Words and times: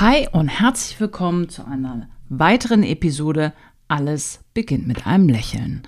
Hi 0.00 0.26
und 0.32 0.48
herzlich 0.48 0.98
willkommen 0.98 1.48
zu 1.48 1.64
einer 1.64 2.08
weiteren 2.28 2.82
Episode 2.82 3.52
Alles 3.86 4.40
beginnt 4.52 4.88
mit 4.88 5.06
einem 5.06 5.28
Lächeln. 5.28 5.84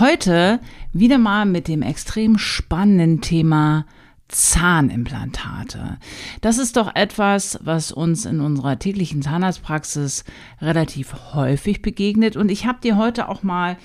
Heute 0.00 0.58
wieder 0.92 1.18
mal 1.18 1.46
mit 1.46 1.68
dem 1.68 1.80
extrem 1.80 2.36
spannenden 2.36 3.20
Thema 3.20 3.86
Zahnimplantate. 4.26 5.98
Das 6.40 6.58
ist 6.58 6.76
doch 6.76 6.96
etwas, 6.96 7.60
was 7.62 7.92
uns 7.92 8.24
in 8.24 8.40
unserer 8.40 8.80
täglichen 8.80 9.22
Zahnarztpraxis 9.22 10.24
relativ 10.60 11.14
häufig 11.34 11.80
begegnet 11.80 12.36
und 12.36 12.50
ich 12.50 12.66
habe 12.66 12.80
dir 12.80 12.96
heute 12.96 13.28
auch 13.28 13.44
mal 13.44 13.76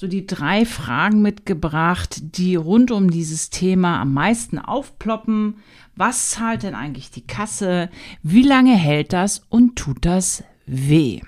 so 0.00 0.06
die 0.06 0.26
drei 0.26 0.64
Fragen 0.64 1.22
mitgebracht, 1.22 2.20
die 2.38 2.54
rund 2.54 2.92
um 2.92 3.10
dieses 3.10 3.50
Thema 3.50 4.00
am 4.00 4.14
meisten 4.14 4.60
aufploppen. 4.60 5.56
Was 5.96 6.30
zahlt 6.30 6.62
denn 6.62 6.76
eigentlich 6.76 7.10
die 7.10 7.26
Kasse? 7.26 7.90
Wie 8.22 8.44
lange 8.44 8.76
hält 8.76 9.12
das 9.12 9.42
und 9.48 9.74
tut 9.74 10.04
das 10.04 10.44
weh? 10.66 11.20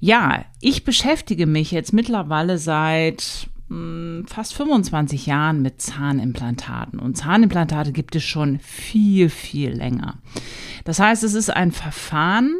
Ja, 0.00 0.46
ich 0.62 0.84
beschäftige 0.84 1.46
mich 1.46 1.72
jetzt 1.72 1.92
mittlerweile 1.92 2.56
seit 2.56 3.50
hm, 3.68 4.24
fast 4.28 4.54
25 4.54 5.26
Jahren 5.26 5.60
mit 5.60 5.82
Zahnimplantaten. 5.82 6.98
Und 6.98 7.18
Zahnimplantate 7.18 7.92
gibt 7.92 8.16
es 8.16 8.22
schon 8.22 8.60
viel, 8.60 9.28
viel 9.28 9.72
länger. 9.72 10.14
Das 10.84 11.00
heißt, 11.00 11.22
es 11.22 11.34
ist 11.34 11.50
ein 11.50 11.70
Verfahren, 11.70 12.54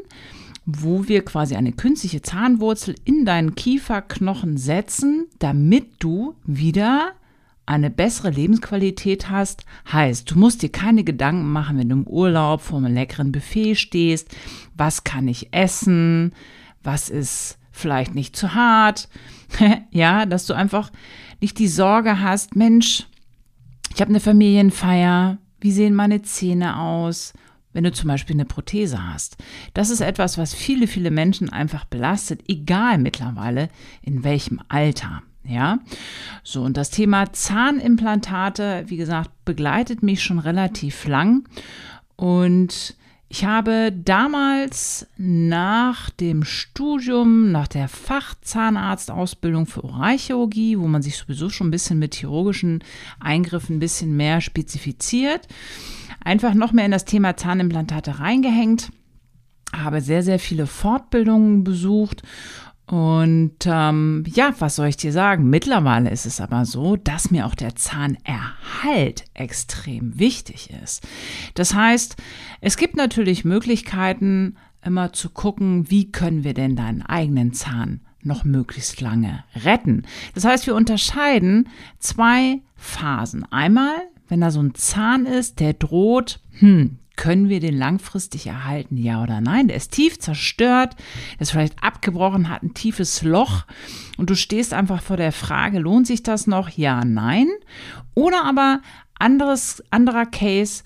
wo 0.66 1.08
wir 1.08 1.24
quasi 1.24 1.56
eine 1.56 1.72
künstliche 1.72 2.22
Zahnwurzel 2.22 2.94
in 3.04 3.24
deinen 3.24 3.54
Kieferknochen 3.54 4.56
setzen, 4.56 5.26
damit 5.38 5.96
du 5.98 6.34
wieder 6.44 7.12
eine 7.66 7.90
bessere 7.90 8.30
Lebensqualität 8.30 9.30
hast, 9.30 9.64
heißt, 9.90 10.30
du 10.30 10.38
musst 10.38 10.62
dir 10.62 10.70
keine 10.70 11.04
Gedanken 11.04 11.50
machen, 11.50 11.78
wenn 11.78 11.88
du 11.88 11.96
im 11.96 12.06
Urlaub 12.06 12.60
vor 12.60 12.78
einem 12.78 12.92
leckeren 12.92 13.32
Buffet 13.32 13.74
stehst, 13.74 14.34
was 14.76 15.04
kann 15.04 15.28
ich 15.28 15.52
essen, 15.52 16.32
was 16.82 17.08
ist 17.08 17.58
vielleicht 17.72 18.14
nicht 18.14 18.36
zu 18.36 18.54
hart, 18.54 19.08
ja, 19.90 20.26
dass 20.26 20.46
du 20.46 20.54
einfach 20.54 20.90
nicht 21.40 21.58
die 21.58 21.68
Sorge 21.68 22.20
hast, 22.20 22.54
Mensch, 22.54 23.06
ich 23.94 24.00
habe 24.00 24.10
eine 24.10 24.20
Familienfeier, 24.20 25.38
wie 25.60 25.72
sehen 25.72 25.94
meine 25.94 26.22
Zähne 26.22 26.78
aus, 26.78 27.32
wenn 27.74 27.84
du 27.84 27.92
zum 27.92 28.08
Beispiel 28.08 28.36
eine 28.36 28.46
Prothese 28.46 29.06
hast. 29.06 29.36
Das 29.74 29.90
ist 29.90 30.00
etwas, 30.00 30.38
was 30.38 30.54
viele, 30.54 30.86
viele 30.86 31.10
Menschen 31.10 31.50
einfach 31.50 31.84
belastet, 31.84 32.40
egal 32.48 32.96
mittlerweile 32.96 33.68
in 34.00 34.24
welchem 34.24 34.60
Alter. 34.68 35.22
Ja, 35.46 35.80
so 36.42 36.62
und 36.62 36.78
das 36.78 36.88
Thema 36.88 37.30
Zahnimplantate, 37.30 38.84
wie 38.86 38.96
gesagt, 38.96 39.30
begleitet 39.44 40.02
mich 40.02 40.22
schon 40.22 40.38
relativ 40.38 41.06
lang 41.06 41.44
und 42.16 42.96
ich 43.36 43.44
habe 43.44 43.90
damals 43.92 45.08
nach 45.16 46.08
dem 46.08 46.44
Studium, 46.44 47.50
nach 47.50 47.66
der 47.66 47.88
Fachzahnarztausbildung 47.88 49.66
für 49.66 49.82
Oralchirurgie, 49.82 50.78
wo 50.78 50.86
man 50.86 51.02
sich 51.02 51.16
sowieso 51.16 51.48
schon 51.48 51.66
ein 51.66 51.72
bisschen 51.72 51.98
mit 51.98 52.14
chirurgischen 52.14 52.84
Eingriffen 53.18 53.76
ein 53.76 53.80
bisschen 53.80 54.16
mehr 54.16 54.40
spezifiziert, 54.40 55.48
einfach 56.24 56.54
noch 56.54 56.72
mehr 56.72 56.86
in 56.86 56.90
das 56.90 57.04
Thema 57.04 57.36
Zahnimplantate 57.36 58.18
reingehängt, 58.18 58.90
habe 59.74 60.00
sehr, 60.00 60.22
sehr 60.22 60.38
viele 60.38 60.66
Fortbildungen 60.66 61.64
besucht 61.64 62.22
und 62.86 63.56
ähm, 63.64 64.24
ja, 64.26 64.54
was 64.58 64.76
soll 64.76 64.88
ich 64.88 64.98
dir 64.98 65.12
sagen? 65.12 65.48
Mittlerweile 65.48 66.10
ist 66.10 66.26
es 66.26 66.40
aber 66.40 66.66
so, 66.66 66.96
dass 66.96 67.30
mir 67.30 67.46
auch 67.46 67.54
der 67.54 67.76
Zahnerhalt 67.76 69.24
extrem 69.32 70.18
wichtig 70.18 70.70
ist. 70.82 71.06
Das 71.54 71.74
heißt, 71.74 72.16
es 72.60 72.76
gibt 72.76 72.96
natürlich 72.96 73.44
Möglichkeiten, 73.44 74.56
immer 74.84 75.14
zu 75.14 75.30
gucken, 75.30 75.90
wie 75.90 76.12
können 76.12 76.44
wir 76.44 76.52
denn 76.52 76.76
deinen 76.76 77.00
eigenen 77.00 77.54
Zahn 77.54 78.00
noch 78.20 78.44
möglichst 78.44 79.00
lange 79.00 79.44
retten. 79.64 80.02
Das 80.34 80.44
heißt, 80.44 80.66
wir 80.66 80.74
unterscheiden 80.74 81.68
zwei 81.98 82.60
Phasen. 82.76 83.50
Einmal, 83.50 83.96
wenn 84.28 84.40
da 84.40 84.50
so 84.50 84.60
ein 84.60 84.74
Zahn 84.74 85.26
ist, 85.26 85.60
der 85.60 85.74
droht, 85.74 86.40
hm, 86.58 86.98
können 87.16 87.48
wir 87.48 87.60
den 87.60 87.76
langfristig 87.76 88.46
erhalten, 88.46 88.96
ja 88.96 89.22
oder 89.22 89.40
nein? 89.40 89.68
Der 89.68 89.76
ist 89.76 89.92
tief 89.92 90.18
zerstört, 90.18 90.96
der 91.34 91.42
ist 91.42 91.52
vielleicht 91.52 91.82
abgebrochen, 91.82 92.48
hat 92.48 92.62
ein 92.62 92.74
tiefes 92.74 93.22
Loch 93.22 93.64
und 94.16 94.30
du 94.30 94.34
stehst 94.34 94.74
einfach 94.74 95.02
vor 95.02 95.16
der 95.16 95.32
Frage, 95.32 95.78
lohnt 95.78 96.06
sich 96.06 96.22
das 96.22 96.46
noch? 96.46 96.70
Ja, 96.70 97.04
nein. 97.04 97.48
Oder 98.14 98.44
aber 98.44 98.80
anderes, 99.18 99.82
anderer 99.90 100.26
Case, 100.26 100.82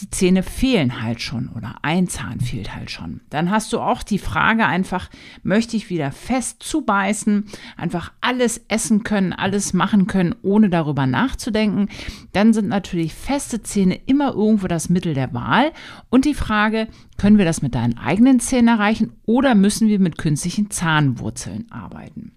die 0.00 0.10
Zähne 0.10 0.42
fehlen 0.42 1.02
halt 1.02 1.20
schon 1.20 1.48
oder 1.48 1.76
ein 1.82 2.08
Zahn 2.08 2.40
fehlt 2.40 2.74
halt 2.74 2.90
schon. 2.90 3.20
Dann 3.30 3.50
hast 3.50 3.72
du 3.72 3.80
auch 3.80 4.02
die 4.02 4.18
Frage 4.18 4.66
einfach, 4.66 5.10
möchte 5.42 5.76
ich 5.76 5.90
wieder 5.90 6.10
fest 6.12 6.62
zubeißen, 6.62 7.46
einfach 7.76 8.12
alles 8.20 8.62
essen 8.68 9.02
können, 9.02 9.32
alles 9.32 9.72
machen 9.72 10.06
können, 10.06 10.34
ohne 10.42 10.70
darüber 10.70 11.06
nachzudenken. 11.06 11.88
Dann 12.32 12.52
sind 12.52 12.68
natürlich 12.68 13.14
feste 13.14 13.62
Zähne 13.62 14.00
immer 14.06 14.34
irgendwo 14.34 14.66
das 14.66 14.88
Mittel 14.88 15.14
der 15.14 15.34
Wahl. 15.34 15.72
Und 16.08 16.24
die 16.24 16.34
Frage, 16.34 16.88
können 17.18 17.38
wir 17.38 17.44
das 17.44 17.62
mit 17.62 17.74
deinen 17.74 17.98
eigenen 17.98 18.40
Zähnen 18.40 18.68
erreichen 18.68 19.12
oder 19.26 19.54
müssen 19.54 19.88
wir 19.88 19.98
mit 19.98 20.18
künstlichen 20.18 20.70
Zahnwurzeln 20.70 21.70
arbeiten? 21.70 22.32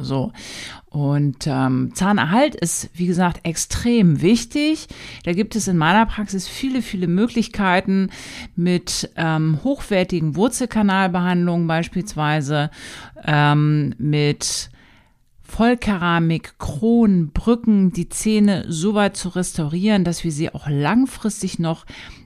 So. 0.00 0.32
Und 0.86 1.46
ähm, 1.46 1.92
Zahnerhalt 1.94 2.54
ist, 2.54 2.90
wie 2.94 3.06
gesagt, 3.06 3.40
extrem 3.44 4.22
wichtig. 4.22 4.86
Da 5.24 5.32
gibt 5.32 5.56
es 5.56 5.66
in 5.66 5.76
meiner 5.76 6.06
Praxis 6.06 6.46
viele, 6.46 6.82
viele 6.82 7.08
Möglichkeiten 7.08 8.10
mit 8.54 9.10
ähm, 9.16 9.58
hochwertigen 9.64 10.36
Wurzelkanalbehandlungen 10.36 11.66
beispielsweise, 11.66 12.70
ähm, 13.26 13.94
mit 13.98 14.70
Vollkeramik, 15.42 16.58
Kronen, 16.58 17.30
Brücken, 17.30 17.92
die 17.92 18.08
Zähne 18.08 18.64
so 18.68 18.94
weit 18.94 19.16
zu 19.16 19.28
restaurieren, 19.28 20.02
dass 20.02 20.24
wir 20.24 20.32
sie 20.32 20.52
auch 20.52 20.68
langfristig 20.68 21.58
noch 21.58 21.84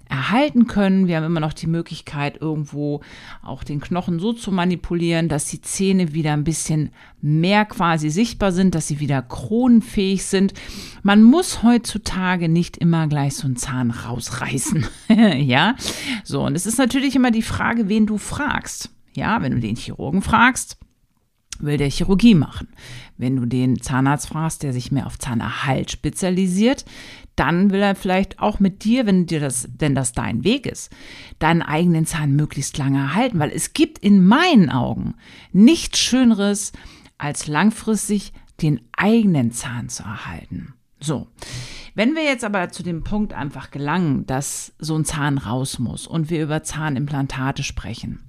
erhalten 0.08 0.66
können. 0.66 1.06
Wir 1.06 1.16
haben 1.16 1.24
immer 1.24 1.40
noch 1.40 1.52
die 1.52 1.66
Möglichkeit, 1.66 2.40
irgendwo 2.40 3.00
auch 3.42 3.64
den 3.64 3.80
Knochen 3.80 4.18
so 4.18 4.32
zu 4.32 4.50
manipulieren, 4.50 5.28
dass 5.28 5.46
die 5.46 5.60
Zähne 5.60 6.14
wieder 6.14 6.32
ein 6.32 6.44
bisschen 6.44 6.90
mehr 7.20 7.64
quasi 7.64 8.10
sichtbar 8.10 8.52
sind, 8.52 8.74
dass 8.74 8.88
sie 8.88 9.00
wieder 9.00 9.22
kronenfähig 9.22 10.24
sind. 10.24 10.54
Man 11.02 11.22
muss 11.22 11.62
heutzutage 11.62 12.48
nicht 12.48 12.76
immer 12.76 13.06
gleich 13.06 13.34
so 13.34 13.46
einen 13.46 13.56
Zahn 13.56 13.90
rausreißen. 13.90 14.86
ja, 15.36 15.76
so. 16.24 16.44
Und 16.44 16.54
es 16.54 16.66
ist 16.66 16.78
natürlich 16.78 17.16
immer 17.16 17.30
die 17.30 17.42
Frage, 17.42 17.88
wen 17.88 18.06
du 18.06 18.18
fragst. 18.18 18.90
Ja, 19.14 19.42
wenn 19.42 19.52
du 19.52 19.60
den 19.60 19.76
Chirurgen 19.76 20.22
fragst, 20.22 20.78
will 21.58 21.76
der 21.76 21.90
Chirurgie 21.90 22.34
machen. 22.34 22.68
Wenn 23.16 23.36
du 23.36 23.46
den 23.46 23.80
Zahnarzt 23.80 24.28
fragst, 24.28 24.62
der 24.62 24.72
sich 24.72 24.92
mehr 24.92 25.06
auf 25.06 25.18
Zahnerhalt 25.18 25.90
spezialisiert, 25.90 26.84
dann 27.36 27.70
will 27.70 27.80
er 27.80 27.94
vielleicht 27.94 28.40
auch 28.40 28.58
mit 28.58 28.84
dir, 28.84 29.06
wenn 29.06 29.26
dir 29.26 29.40
das, 29.40 29.68
denn 29.70 29.94
das 29.94 30.12
dein 30.12 30.42
Weg 30.44 30.66
ist, 30.66 30.90
deinen 31.38 31.62
eigenen 31.62 32.04
Zahn 32.04 32.34
möglichst 32.34 32.76
lange 32.78 32.98
erhalten, 32.98 33.38
weil 33.38 33.50
es 33.50 33.72
gibt 33.72 33.98
in 33.98 34.26
meinen 34.26 34.70
Augen 34.70 35.14
nichts 35.52 36.00
Schöneres, 36.00 36.72
als 37.16 37.46
langfristig 37.46 38.32
den 38.60 38.80
eigenen 38.96 39.52
Zahn 39.52 39.88
zu 39.88 40.02
erhalten. 40.02 40.74
So. 41.00 41.28
Wenn 41.94 42.14
wir 42.14 42.22
jetzt 42.22 42.44
aber 42.44 42.68
zu 42.70 42.82
dem 42.82 43.02
Punkt 43.02 43.32
einfach 43.32 43.70
gelangen, 43.70 44.24
dass 44.26 44.72
so 44.78 44.96
ein 44.96 45.04
Zahn 45.04 45.38
raus 45.38 45.78
muss 45.78 46.06
und 46.06 46.30
wir 46.30 46.42
über 46.42 46.62
Zahnimplantate 46.62 47.62
sprechen, 47.64 48.20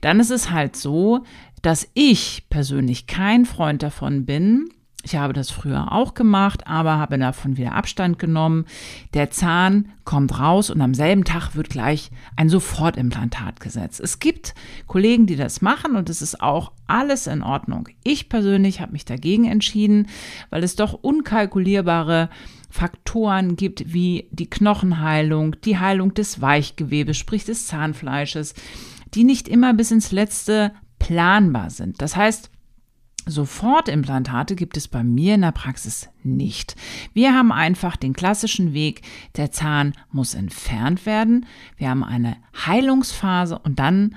dann 0.00 0.18
ist 0.18 0.30
es 0.30 0.50
halt 0.50 0.74
so, 0.74 1.24
dass 1.62 1.88
ich 1.94 2.44
persönlich 2.50 3.06
kein 3.06 3.46
Freund 3.46 3.82
davon 3.82 4.26
bin, 4.26 4.68
ich 5.04 5.16
habe 5.16 5.32
das 5.32 5.50
früher 5.50 5.90
auch 5.90 6.14
gemacht, 6.14 6.66
aber 6.66 6.96
habe 6.98 7.18
davon 7.18 7.56
wieder 7.56 7.72
Abstand 7.72 8.20
genommen. 8.20 8.66
Der 9.14 9.30
Zahn 9.30 9.90
kommt 10.04 10.38
raus 10.38 10.70
und 10.70 10.80
am 10.80 10.94
selben 10.94 11.24
Tag 11.24 11.56
wird 11.56 11.70
gleich 11.70 12.10
ein 12.36 12.48
Sofortimplantat 12.48 13.58
gesetzt. 13.58 13.98
Es 13.98 14.20
gibt 14.20 14.54
Kollegen, 14.86 15.26
die 15.26 15.34
das 15.34 15.60
machen 15.60 15.96
und 15.96 16.08
es 16.08 16.22
ist 16.22 16.40
auch 16.40 16.70
alles 16.86 17.26
in 17.26 17.42
Ordnung. 17.42 17.88
Ich 18.04 18.28
persönlich 18.28 18.80
habe 18.80 18.92
mich 18.92 19.04
dagegen 19.04 19.44
entschieden, 19.46 20.06
weil 20.50 20.62
es 20.62 20.76
doch 20.76 20.92
unkalkulierbare 20.92 22.28
Faktoren 22.70 23.56
gibt 23.56 23.92
wie 23.92 24.28
die 24.30 24.48
Knochenheilung, 24.48 25.56
die 25.62 25.78
Heilung 25.78 26.14
des 26.14 26.40
Weichgewebes, 26.40 27.16
sprich 27.16 27.44
des 27.44 27.66
Zahnfleisches, 27.66 28.54
die 29.14 29.24
nicht 29.24 29.48
immer 29.48 29.74
bis 29.74 29.90
ins 29.90 30.12
letzte 30.12 30.72
planbar 31.02 31.70
sind. 31.70 32.00
Das 32.00 32.16
heißt, 32.16 32.50
Sofortimplantate 33.26 34.56
gibt 34.56 34.76
es 34.76 34.88
bei 34.88 35.04
mir 35.04 35.34
in 35.34 35.42
der 35.42 35.52
Praxis 35.52 36.08
nicht. 36.22 36.74
Wir 37.12 37.34
haben 37.34 37.52
einfach 37.52 37.96
den 37.96 38.14
klassischen 38.14 38.72
Weg, 38.72 39.02
der 39.36 39.52
Zahn 39.52 39.94
muss 40.10 40.34
entfernt 40.34 41.06
werden. 41.06 41.46
Wir 41.76 41.90
haben 41.90 42.02
eine 42.02 42.36
Heilungsphase 42.66 43.58
und 43.58 43.78
dann 43.78 44.16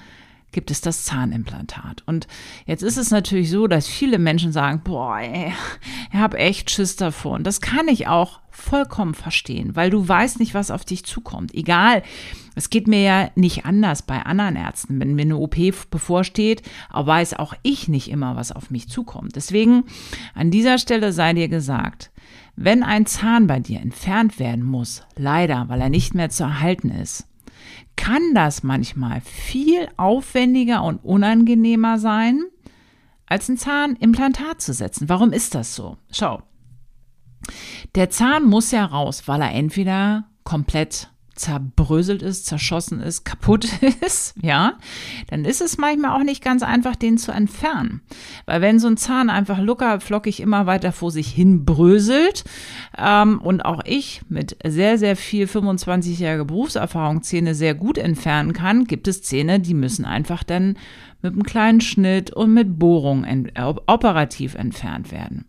gibt 0.52 0.72
es 0.72 0.82
das 0.82 1.04
Zahnimplantat. 1.04 2.04
Und 2.06 2.28
jetzt 2.66 2.82
ist 2.82 2.98
es 2.98 3.12
natürlich 3.12 3.52
so, 3.52 3.68
dass 3.68 3.88
viele 3.88 4.18
Menschen 4.18 4.52
sagen, 4.52 4.82
boah, 4.84 5.20
ich 5.22 6.18
habe 6.18 6.38
echt 6.38 6.72
Schiss 6.72 6.96
davor. 6.96 7.34
Und 7.34 7.46
das 7.46 7.62
kann 7.62 7.88
ich 7.88 8.08
auch 8.08 8.40
vollkommen 8.50 9.14
verstehen, 9.14 9.76
weil 9.76 9.90
du 9.90 10.08
weißt 10.08 10.40
nicht, 10.40 10.54
was 10.54 10.72
auf 10.72 10.86
dich 10.86 11.04
zukommt. 11.04 11.54
Egal, 11.54 12.04
es 12.56 12.70
geht 12.70 12.88
mir 12.88 13.02
ja 13.02 13.30
nicht 13.36 13.66
anders 13.66 14.02
bei 14.02 14.22
anderen 14.22 14.56
Ärzten. 14.56 15.00
Wenn 15.00 15.14
mir 15.14 15.24
eine 15.24 15.38
OP 15.38 15.58
bevorsteht, 15.92 16.64
weiß 16.92 17.34
auch 17.36 17.54
ich 17.64 17.88
nicht 17.90 18.10
immer, 18.10 18.36
was 18.36 18.54
auf 18.54 18.72
mich 18.72 18.88
zukommt. 18.90 19.36
Deswegen 19.36 19.84
an 20.34 20.52
dieser 20.52 20.78
Stelle 20.78 21.12
sei 21.12 21.34
dir 21.34 21.50
gesagt, 21.50 22.12
wenn 22.56 22.84
ein 22.84 23.06
Zahn 23.06 23.48
bei 23.48 23.60
dir 23.60 23.82
entfernt 23.82 24.40
werden 24.40 24.64
muss, 24.64 25.04
leider, 25.18 25.66
weil 25.68 25.82
er 25.82 25.90
nicht 25.90 26.16
mehr 26.16 26.30
zu 26.30 26.44
erhalten 26.44 26.90
ist, 26.90 27.28
kann 27.98 28.34
das 28.34 28.64
manchmal 28.64 29.22
viel 29.22 29.90
aufwendiger 29.98 30.84
und 30.84 31.04
unangenehmer 31.04 32.00
sein, 32.00 32.44
als 33.26 33.50
ein 33.50 33.58
Zahnimplantat 33.58 34.62
zu 34.62 34.74
setzen. 34.74 35.10
Warum 35.10 35.34
ist 35.34 35.56
das 35.56 35.76
so? 35.76 35.98
Schau, 36.12 36.42
der 37.96 38.10
Zahn 38.10 38.46
muss 38.46 38.72
ja 38.72 38.86
raus, 38.86 39.24
weil 39.28 39.42
er 39.42 39.52
entweder 39.52 40.26
komplett 40.44 41.10
zerbröselt 41.36 42.22
ist, 42.22 42.46
zerschossen 42.46 43.02
ist, 43.02 43.26
kaputt 43.26 43.68
ist, 44.06 44.36
ja, 44.42 44.74
dann 45.28 45.46
ist 45.46 45.62
es 45.62 45.78
manchmal 45.78 46.20
auch 46.20 46.24
nicht 46.24 46.44
ganz 46.44 46.64
einfach, 46.64 46.96
den 46.96 47.18
zu 47.18 47.32
entfernen. 47.32 48.02
Weil 48.46 48.62
wenn 48.62 48.80
so 48.80 48.88
ein 48.88 48.98
Zahn 48.98 49.30
einfach 49.30 49.60
locker, 49.60 50.00
flockig 50.00 50.40
immer 50.40 50.66
weiter 50.66 50.92
vor 50.92 51.12
sich 51.12 51.28
hin 51.28 51.66
bröselt 51.66 52.46
ähm, 52.98 53.40
und 53.42 53.66
auch 53.66 53.82
ich 53.86 54.22
mit 54.30 54.58
sehr, 54.66 54.98
sehr 54.98 55.16
viel 55.16 55.46
25-jähriger 55.46 56.46
Berufserfahrung 56.46 57.22
Zähne 57.22 57.54
sehr 57.54 57.76
gut 57.76 57.98
entfernen 57.98 58.54
kann, 58.54 58.86
gibt 58.86 59.08
es 59.08 59.22
Zähne, 59.22 59.60
die 59.60 59.74
müssen 59.74 60.06
einfach 60.06 60.44
dann 60.44 60.78
mit 61.22 61.34
einem 61.34 61.44
kleinen 61.44 61.82
Schnitt 61.82 62.32
und 62.32 62.54
mit 62.54 62.80
Bohrung 62.80 63.26
operativ 63.88 64.56
entfernt 64.56 65.12
werden. 65.12 65.46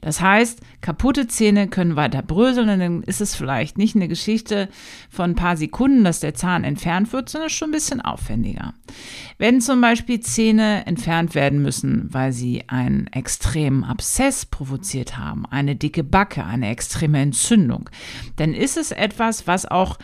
Das 0.00 0.20
heißt, 0.20 0.60
kaputte 0.80 1.26
Zähne 1.26 1.68
können 1.68 1.96
weiter 1.96 2.22
bröseln 2.22 2.68
und 2.68 2.78
dann 2.78 3.02
ist 3.02 3.20
es 3.20 3.34
vielleicht 3.34 3.78
nicht 3.78 3.96
eine 3.96 4.08
Geschichte 4.08 4.68
von 5.10 5.30
ein 5.30 5.34
paar 5.34 5.56
Sekunden, 5.56 6.04
dass 6.04 6.20
der 6.20 6.34
Zahn 6.34 6.64
entfernt 6.64 7.12
wird, 7.12 7.28
sondern 7.28 7.50
schon 7.50 7.70
ein 7.70 7.72
bisschen 7.72 8.00
aufwendiger. 8.00 8.74
Wenn 9.38 9.60
zum 9.60 9.80
Beispiel 9.80 10.20
Zähne 10.20 10.86
entfernt 10.86 11.34
werden 11.34 11.62
müssen, 11.62 12.08
weil 12.12 12.32
sie 12.32 12.64
einen 12.68 13.08
extremen 13.08 13.84
Abszess 13.84 14.46
provoziert 14.46 15.18
haben, 15.18 15.46
eine 15.46 15.76
dicke 15.76 16.04
Backe, 16.04 16.44
eine 16.44 16.68
extreme 16.68 17.20
Entzündung, 17.20 17.90
dann 18.36 18.54
ist 18.54 18.76
es 18.76 18.92
etwas, 18.92 19.46
was 19.46 19.66
auch 19.66 19.98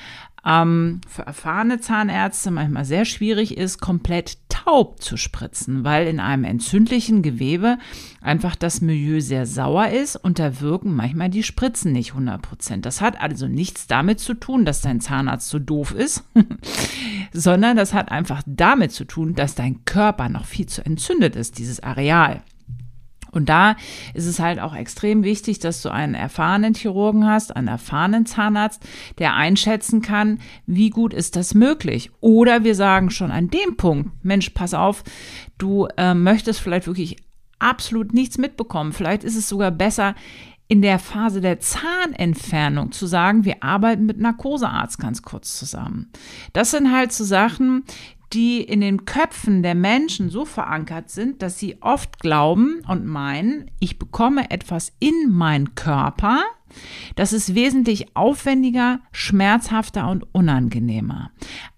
ähm, 0.46 1.00
für 1.08 1.22
erfahrene 1.22 1.80
Zahnärzte 1.80 2.50
manchmal 2.50 2.84
sehr 2.84 3.04
schwierig 3.04 3.56
ist, 3.56 3.80
komplett 3.80 4.38
taub 4.48 5.02
zu 5.02 5.16
spritzen, 5.16 5.84
weil 5.84 6.06
in 6.06 6.20
einem 6.20 6.44
entzündlichen 6.44 7.22
Gewebe 7.22 7.78
einfach 8.20 8.56
das 8.56 8.80
Milieu 8.80 9.20
sehr 9.20 9.46
sauer 9.46 9.88
ist 9.88 10.16
und 10.16 10.38
da 10.38 10.60
wirken 10.60 10.94
manchmal 10.94 11.30
die 11.30 11.42
Spritzen 11.42 11.92
nicht 11.92 12.10
100 12.10 12.40
Prozent. 12.40 12.86
Das 12.86 13.00
hat 13.00 13.20
also 13.20 13.46
nichts 13.46 13.86
damit 13.86 14.20
zu 14.20 14.34
tun, 14.34 14.64
dass 14.64 14.80
dein 14.80 15.00
Zahnarzt 15.00 15.48
so 15.48 15.58
doof 15.58 15.92
ist, 15.92 16.24
sondern 17.32 17.76
das 17.76 17.94
hat 17.94 18.10
einfach 18.10 18.42
damit 18.46 18.92
zu 18.92 19.04
tun, 19.04 19.34
dass 19.34 19.54
dein 19.54 19.84
Körper 19.84 20.28
noch 20.28 20.44
viel 20.44 20.66
zu 20.66 20.84
entzündet 20.84 21.36
ist, 21.36 21.58
dieses 21.58 21.82
Areal. 21.82 22.42
Und 23.34 23.48
da 23.48 23.76
ist 24.14 24.26
es 24.26 24.38
halt 24.38 24.60
auch 24.60 24.74
extrem 24.74 25.24
wichtig, 25.24 25.58
dass 25.58 25.82
du 25.82 25.90
einen 25.90 26.14
erfahrenen 26.14 26.74
Chirurgen 26.74 27.26
hast, 27.26 27.54
einen 27.54 27.68
erfahrenen 27.68 28.26
Zahnarzt, 28.26 28.82
der 29.18 29.34
einschätzen 29.34 30.02
kann, 30.02 30.40
wie 30.66 30.90
gut 30.90 31.12
ist 31.12 31.36
das 31.36 31.54
möglich. 31.54 32.10
Oder 32.20 32.64
wir 32.64 32.74
sagen 32.74 33.10
schon 33.10 33.30
an 33.30 33.48
dem 33.48 33.76
Punkt, 33.76 34.24
Mensch, 34.24 34.50
pass 34.50 34.74
auf, 34.74 35.04
du 35.58 35.88
äh, 35.96 36.14
möchtest 36.14 36.60
vielleicht 36.60 36.86
wirklich 36.86 37.16
absolut 37.58 38.12
nichts 38.12 38.38
mitbekommen. 38.38 38.92
Vielleicht 38.92 39.24
ist 39.24 39.36
es 39.36 39.48
sogar 39.48 39.70
besser, 39.70 40.14
in 40.66 40.80
der 40.80 40.98
Phase 40.98 41.40
der 41.40 41.60
Zahnentfernung 41.60 42.92
zu 42.92 43.06
sagen, 43.06 43.44
wir 43.44 43.62
arbeiten 43.62 44.06
mit 44.06 44.18
Narkosearzt 44.18 44.98
ganz 44.98 45.22
kurz 45.22 45.58
zusammen. 45.58 46.10
Das 46.52 46.70
sind 46.70 46.90
halt 46.90 47.12
so 47.12 47.24
Sachen, 47.24 47.84
die 48.34 48.60
in 48.60 48.80
den 48.80 49.04
Köpfen 49.04 49.62
der 49.62 49.74
Menschen 49.74 50.28
so 50.28 50.44
verankert 50.44 51.08
sind, 51.08 51.40
dass 51.40 51.58
sie 51.58 51.80
oft 51.80 52.18
glauben 52.18 52.80
und 52.88 53.06
meinen, 53.06 53.70
ich 53.78 53.98
bekomme 53.98 54.50
etwas 54.50 54.92
in 54.98 55.30
meinen 55.30 55.74
Körper, 55.74 56.42
das 57.14 57.32
ist 57.32 57.54
wesentlich 57.54 58.16
aufwendiger, 58.16 58.98
schmerzhafter 59.12 60.10
und 60.10 60.26
unangenehmer. 60.34 61.30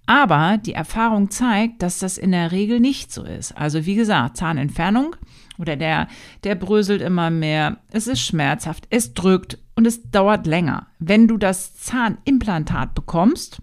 Aber 0.07 0.57
die 0.59 0.73
Erfahrung 0.73 1.31
zeigt, 1.31 1.83
dass 1.83 1.99
das 1.99 2.17
in 2.17 2.33
der 2.33 2.53
Regel 2.53 2.81
nicht 2.81 3.13
so 3.13 3.25
ist. 3.25 3.53
Also 3.59 3.85
wie 3.87 3.97
gesagt, 3.97 4.37
Zahnentfernung 4.37 5.17
oder 5.59 5.77
der, 5.77 6.09
der 6.45 6.55
bröselt 6.55 7.03
immer 7.03 7.31
mehr, 7.31 7.79
es 7.91 8.07
ist 8.07 8.21
schmerzhaft, 8.21 8.87
es 8.91 9.15
drückt 9.15 9.59
und 9.75 9.87
es 9.87 10.11
dauert 10.11 10.47
länger. 10.47 10.87
Wenn 10.99 11.29
du 11.29 11.37
das 11.37 11.75
Zahnimplantat 11.77 12.95
bekommst, 12.95 13.61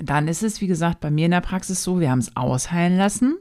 dann 0.00 0.28
ist 0.28 0.42
es, 0.42 0.60
wie 0.60 0.66
gesagt, 0.66 1.00
bei 1.00 1.10
mir 1.10 1.26
in 1.26 1.30
der 1.32 1.40
Praxis 1.40 1.82
so, 1.82 2.00
wir 2.00 2.10
haben 2.10 2.18
es 2.18 2.36
ausheilen 2.36 2.96
lassen 2.96 3.36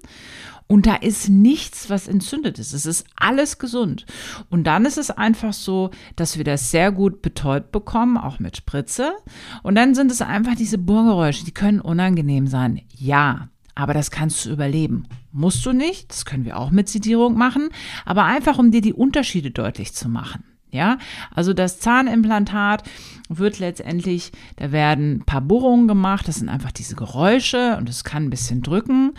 und 0.67 0.87
da 0.87 0.95
ist 0.95 1.29
nichts, 1.29 1.89
was 1.89 2.07
entzündet 2.07 2.57
ist. 2.57 2.73
Es 2.73 2.85
ist 2.85 3.05
alles 3.15 3.59
gesund. 3.59 4.05
Und 4.49 4.65
dann 4.65 4.85
ist 4.85 4.97
es 4.97 5.11
einfach 5.11 5.53
so, 5.53 5.91
dass 6.15 6.37
wir 6.37 6.43
das 6.43 6.71
sehr 6.71 6.91
gut 6.91 7.21
betäubt 7.21 7.71
bekommen, 7.71 8.17
auch 8.17 8.39
mit 8.39 8.57
Spritze. 8.57 9.13
Und 9.61 9.75
dann 9.75 9.93
sind 9.93 10.11
es 10.11 10.21
einfach 10.21 10.55
diese 10.55 10.79
Bohrgeräusche, 10.79 11.45
die 11.45 11.53
können 11.53 11.81
unangenehm 11.81 12.47
sein. 12.47 12.81
Ja, 12.89 13.49
aber 13.75 13.93
das 13.93 14.09
kannst 14.09 14.45
du 14.45 14.49
überleben. 14.49 15.03
Musst 15.31 15.65
du 15.65 15.73
nicht, 15.73 16.09
das 16.09 16.25
können 16.25 16.45
wir 16.45 16.57
auch 16.57 16.71
mit 16.71 16.89
Sedierung 16.89 17.37
machen, 17.37 17.69
aber 18.05 18.23
einfach 18.23 18.57
um 18.57 18.71
dir 18.71 18.81
die 18.81 18.93
Unterschiede 18.93 19.51
deutlich 19.51 19.93
zu 19.93 20.09
machen. 20.09 20.43
Ja, 20.71 20.97
also 21.31 21.53
das 21.53 21.79
Zahnimplantat 21.79 22.83
wird 23.29 23.59
letztendlich, 23.59 24.31
da 24.57 24.71
werden 24.71 25.17
ein 25.17 25.25
paar 25.25 25.41
Bohrungen 25.41 25.87
gemacht, 25.87 26.27
das 26.27 26.35
sind 26.35 26.49
einfach 26.49 26.71
diese 26.71 26.95
Geräusche 26.95 27.77
und 27.77 27.87
es 27.87 28.03
kann 28.03 28.25
ein 28.25 28.29
bisschen 28.29 28.61
drücken, 28.61 29.13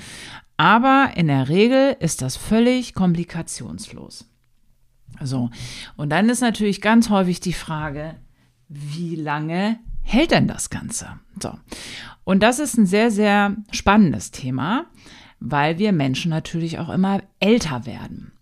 aber 0.56 1.12
in 1.16 1.28
der 1.28 1.48
Regel 1.48 1.96
ist 1.98 2.22
das 2.22 2.36
völlig 2.36 2.94
komplikationslos. 2.94 4.26
So, 5.22 5.50
und 5.96 6.10
dann 6.10 6.28
ist 6.28 6.40
natürlich 6.40 6.80
ganz 6.80 7.08
häufig 7.08 7.40
die 7.40 7.52
Frage, 7.54 8.16
wie 8.68 9.16
lange 9.16 9.78
hält 10.02 10.32
denn 10.32 10.48
das 10.48 10.70
Ganze? 10.70 11.08
So, 11.40 11.52
und 12.24 12.42
das 12.42 12.58
ist 12.58 12.76
ein 12.76 12.86
sehr, 12.86 13.10
sehr 13.10 13.56
spannendes 13.70 14.30
Thema, 14.30 14.86
weil 15.40 15.78
wir 15.78 15.92
Menschen 15.92 16.30
natürlich 16.30 16.78
auch 16.78 16.88
immer 16.88 17.22
älter 17.40 17.86
werden. 17.86 18.32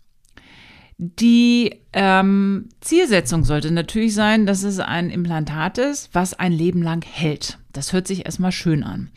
Die 0.97 1.81
ähm, 1.91 2.69
Zielsetzung 2.79 3.43
sollte 3.43 3.71
natürlich 3.71 4.13
sein, 4.13 4.45
dass 4.45 4.63
es 4.63 4.79
ein 4.79 5.09
Implantat 5.09 5.77
ist, 5.77 6.09
was 6.13 6.33
ein 6.33 6.53
Leben 6.53 6.81
lang 6.81 7.03
hält. 7.03 7.59
Das 7.73 7.91
hört 7.91 8.07
sich 8.07 8.25
erstmal 8.25 8.53
schön 8.53 8.83
an. 8.83 9.11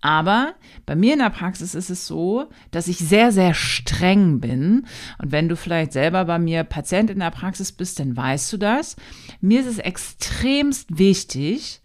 Aber 0.00 0.54
bei 0.86 0.96
mir 0.96 1.12
in 1.12 1.18
der 1.18 1.30
Praxis 1.30 1.74
ist 1.74 1.90
es 1.90 2.06
so, 2.06 2.48
dass 2.70 2.88
ich 2.88 2.98
sehr, 2.98 3.32
sehr 3.32 3.54
streng 3.54 4.40
bin. 4.40 4.86
Und 5.18 5.30
wenn 5.30 5.48
du 5.48 5.56
vielleicht 5.56 5.92
selber 5.92 6.24
bei 6.24 6.38
mir 6.38 6.64
Patient 6.64 7.10
in 7.10 7.20
der 7.20 7.30
Praxis 7.30 7.70
bist, 7.70 8.00
dann 8.00 8.16
weißt 8.16 8.52
du 8.52 8.56
das. 8.56 8.96
Mir 9.40 9.60
ist 9.60 9.66
es 9.66 9.78
extremst 9.78 10.98
wichtig, 10.98 11.80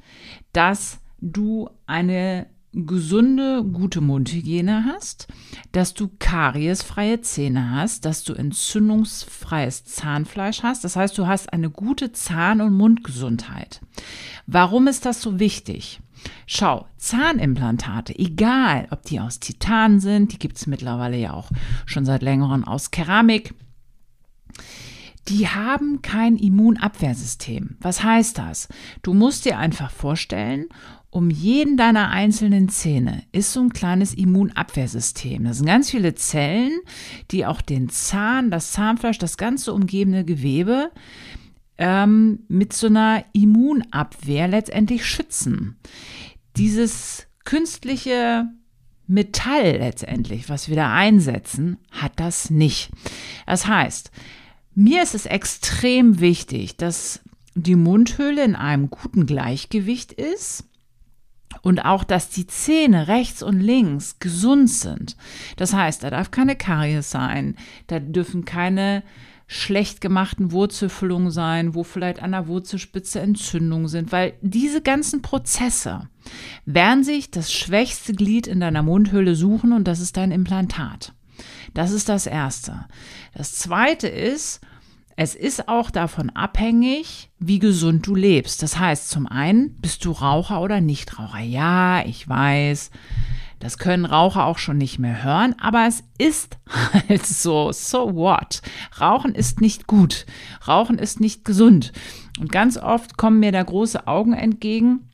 dass 0.53 0.99
du 1.19 1.69
eine 1.85 2.47
gesunde, 2.75 3.63
gute 3.63 4.01
Mundhygiene 4.01 4.85
hast, 4.85 5.27
dass 5.71 5.93
du 5.93 6.09
kariesfreie 6.19 7.21
Zähne 7.21 7.71
hast, 7.71 8.05
dass 8.05 8.23
du 8.23 8.33
entzündungsfreies 8.33 9.85
Zahnfleisch 9.85 10.61
hast. 10.63 10.83
Das 10.83 10.95
heißt, 10.95 11.17
du 11.17 11.25
hast 11.25 11.53
eine 11.53 11.69
gute 11.69 12.11
Zahn- 12.11 12.61
und 12.61 12.75
Mundgesundheit. 12.75 13.81
Warum 14.45 14.87
ist 14.87 15.05
das 15.05 15.21
so 15.21 15.39
wichtig? 15.39 16.01
Schau, 16.47 16.87
Zahnimplantate, 16.97 18.17
egal 18.17 18.87
ob 18.91 19.03
die 19.03 19.19
aus 19.19 19.39
Titan 19.39 19.99
sind, 19.99 20.33
die 20.33 20.39
gibt 20.39 20.57
es 20.57 20.67
mittlerweile 20.67 21.17
ja 21.17 21.33
auch 21.33 21.49
schon 21.85 22.05
seit 22.05 22.21
längerem 22.21 22.65
aus 22.65 22.91
Keramik, 22.91 23.53
die 25.27 25.47
haben 25.47 26.01
kein 26.01 26.37
Immunabwehrsystem. 26.37 27.77
Was 27.79 28.03
heißt 28.03 28.37
das? 28.37 28.67
Du 29.01 29.13
musst 29.13 29.45
dir 29.45 29.57
einfach 29.57 29.89
vorstellen, 29.89 30.67
um 31.15 31.29
jeden 31.29 31.77
deiner 31.77 32.09
einzelnen 32.09 32.67
Zähne 32.67 33.23
ist 33.31 33.53
so 33.53 33.61
ein 33.61 33.71
kleines 33.71 34.13
Immunabwehrsystem. 34.13 35.45
Das 35.45 35.57
sind 35.57 35.65
ganz 35.65 35.89
viele 35.89 36.13
Zellen, 36.13 36.73
die 37.31 37.45
auch 37.45 37.61
den 37.61 37.87
Zahn, 37.87 38.51
das 38.51 38.73
Zahnfleisch, 38.73 39.17
das 39.17 39.37
ganze 39.37 39.71
umgebende 39.71 40.25
Gewebe 40.25 40.91
ähm, 41.77 42.39
mit 42.49 42.73
so 42.73 42.87
einer 42.87 43.23
Immunabwehr 43.31 44.49
letztendlich 44.49 45.05
schützen. 45.05 45.77
Dieses 46.57 47.27
künstliche 47.45 48.49
Metall 49.07 49.77
letztendlich, 49.77 50.49
was 50.49 50.67
wir 50.67 50.75
da 50.75 50.93
einsetzen, 50.93 51.77
hat 51.91 52.11
das 52.17 52.49
nicht. 52.49 52.91
Das 53.45 53.67
heißt, 53.67 54.11
mir 54.73 55.01
ist 55.01 55.15
es 55.15 55.25
extrem 55.25 56.19
wichtig, 56.19 56.75
dass 56.75 57.21
die 57.53 57.77
Mundhöhle 57.77 58.43
in 58.43 58.57
einem 58.57 58.89
guten 58.89 59.25
Gleichgewicht 59.25 60.11
ist 60.11 60.65
und 61.61 61.85
auch, 61.85 62.03
dass 62.03 62.29
die 62.29 62.47
Zähne 62.47 63.07
rechts 63.07 63.43
und 63.43 63.59
links 63.59 64.19
gesund 64.19 64.69
sind. 64.69 65.17
Das 65.57 65.73
heißt, 65.73 66.03
da 66.03 66.09
darf 66.09 66.31
keine 66.31 66.55
Karies 66.55 67.11
sein, 67.11 67.55
da 67.87 67.99
dürfen 67.99 68.45
keine 68.45 69.03
schlecht 69.47 70.01
gemachten 70.01 70.51
Wurzelfüllungen 70.51 71.29
sein, 71.29 71.75
wo 71.75 71.83
vielleicht 71.83 72.21
an 72.21 72.31
der 72.31 72.47
Wurzelspitze 72.47 73.19
Entzündungen 73.19 73.87
sind, 73.87 74.11
weil 74.11 74.33
diese 74.41 74.81
ganzen 74.81 75.21
Prozesse 75.21 76.09
werden 76.65 77.03
sich 77.03 77.29
das 77.29 77.53
schwächste 77.53 78.13
Glied 78.13 78.47
in 78.47 78.59
deiner 78.59 78.81
Mundhöhle 78.81 79.35
suchen 79.35 79.73
und 79.73 79.87
das 79.87 79.99
ist 79.99 80.17
dein 80.17 80.31
Implantat. 80.31 81.13
Das 81.73 81.91
ist 81.91 82.09
das 82.09 82.25
Erste. 82.25 82.85
Das 83.33 83.53
Zweite 83.53 84.07
ist, 84.07 84.61
es 85.15 85.33
ist 85.33 85.69
auch 85.69 85.91
davon 85.91 86.29
abhängig, 86.31 87.29
wie 87.39 87.59
gesund 87.59 88.05
du 88.05 88.15
lebst. 88.15 88.61
Das 88.61 88.77
heißt, 88.77 89.09
zum 89.09 89.27
einen, 89.27 89.79
bist 89.79 90.03
du 90.03 90.11
Raucher 90.11 90.61
oder 90.61 90.81
Nichtraucher? 90.81 91.39
Ja, 91.39 92.05
ich 92.05 92.27
weiß, 92.27 92.91
das 93.59 93.77
können 93.77 94.03
Raucher 94.03 94.45
auch 94.45 94.57
schon 94.57 94.77
nicht 94.77 94.99
mehr 94.99 95.23
hören, 95.23 95.55
aber 95.59 95.87
es 95.87 96.03
ist 96.17 96.57
halt 97.09 97.25
so, 97.25 97.71
so 97.71 98.13
what? 98.13 98.61
Rauchen 98.99 99.33
ist 99.33 99.61
nicht 99.61 99.87
gut. 99.87 100.25
Rauchen 100.67 100.97
ist 100.97 101.21
nicht 101.21 101.45
gesund. 101.45 101.93
Und 102.39 102.51
ganz 102.51 102.77
oft 102.77 103.17
kommen 103.17 103.39
mir 103.39 103.53
da 103.53 103.63
große 103.63 104.07
Augen 104.07 104.33
entgegen. 104.33 105.09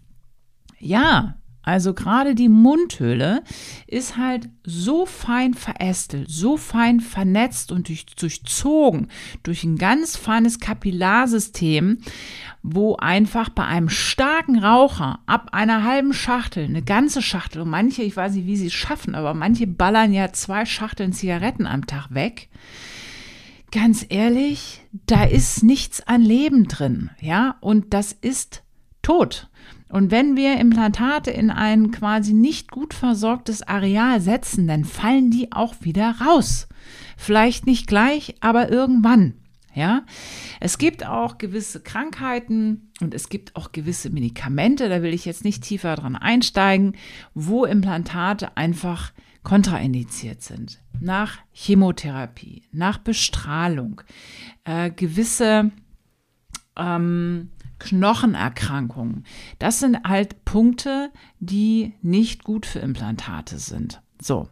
Ja, 0.80 1.36
also 1.64 1.94
gerade 1.94 2.34
die 2.34 2.50
Mundhöhle 2.50 3.44
ist 3.86 4.18
halt 4.18 4.50
so 4.64 5.06
fein 5.06 5.54
verästelt, 5.54 6.30
so 6.30 6.58
fein 6.58 7.00
vernetzt 7.00 7.72
und 7.72 7.88
durch, 7.88 8.06
durchzogen 8.08 9.08
durch 9.44 9.64
ein 9.64 9.78
ganz 9.78 10.18
feines 10.18 10.60
Kapillarsystem, 10.60 12.00
wo 12.64 12.96
einfach 12.96 13.50
bei 13.50 13.66
einem 13.66 13.90
starken 13.90 14.58
Raucher 14.58 15.20
ab 15.28 15.50
einer 15.52 15.84
halben 15.84 16.14
Schachtel, 16.14 16.66
eine 16.66 16.82
ganze 16.82 17.22
Schachtel, 17.22 17.62
und 17.62 17.70
manche, 17.70 18.02
ich 18.02 18.16
weiß 18.16 18.34
nicht, 18.34 18.48
wie 18.48 18.58
sie 18.58 18.68
es 18.68 18.74
schaffen, 18.74 19.14
aber 19.14 19.34
manche 19.34 19.68
ballern 19.68 20.14
ja 20.14 20.34
zwei 20.34 20.66
Schachteln 20.66 21.14
Zigaretten 21.14 21.68
am 21.68 21.86
Tag 21.86 22.08
weg. 22.12 22.50
Ganz 23.72 24.06
ehrlich, 24.10 24.82
da 25.06 25.24
ist 25.24 25.64
nichts 25.64 26.06
an 26.06 26.22
Leben 26.22 26.68
drin, 26.68 27.12
ja, 27.22 27.56
und 27.62 27.94
das 27.94 28.12
ist 28.12 28.64
tot. 29.02 29.50
Und 29.92 30.12
wenn 30.12 30.36
wir 30.36 30.58
Implantate 30.58 31.32
in 31.32 31.50
ein 31.50 31.92
quasi 31.92 32.34
nicht 32.34 32.72
gut 32.72 32.94
versorgtes 32.94 33.62
Areal 33.62 34.22
setzen, 34.22 34.68
dann 34.68 34.86
fallen 34.86 35.32
die 35.32 35.52
auch 35.52 35.76
wieder 35.82 36.16
raus. 36.22 36.68
Vielleicht 37.18 37.66
nicht 37.66 37.88
gleich, 37.88 38.36
aber 38.40 38.70
irgendwann. 38.72 39.34
Ja, 39.74 40.04
es 40.60 40.78
gibt 40.78 41.06
auch 41.06 41.38
gewisse 41.38 41.80
Krankheiten 41.80 42.92
und 43.00 43.14
es 43.14 43.30
gibt 43.30 43.56
auch 43.56 43.72
gewisse 43.72 44.10
Medikamente, 44.10 44.90
da 44.90 45.02
will 45.02 45.14
ich 45.14 45.24
jetzt 45.24 45.46
nicht 45.46 45.64
tiefer 45.64 45.96
dran 45.96 46.18
einsteigen, 46.18 46.98
wo 47.34 47.64
Implantate 47.64 48.58
einfach 48.58 49.14
kontraindiziert 49.44 50.42
sind. 50.42 50.80
Nach 51.00 51.38
Chemotherapie, 51.54 52.64
nach 52.74 52.98
Bestrahlung, 52.98 54.02
äh, 54.66 54.92
gewisse 54.92 55.72
ähm, 56.78 57.50
Knochenerkrankungen. 57.82 59.26
Das 59.60 59.80
sind 59.80 60.04
halt 60.06 60.46
Punkte, 60.46 61.12
die 61.40 61.94
nicht 62.02 62.44
gut 62.44 62.66
für 62.66 62.80
Implantate 62.80 63.58
sind. 63.58 64.02
So, 64.22 64.48